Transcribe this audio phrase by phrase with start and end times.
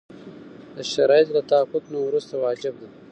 [0.75, 2.87] د شرایطو له تحقق نه وروسته واجب ده.